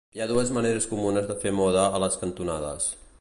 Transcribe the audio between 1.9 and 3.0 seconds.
a les cantonades.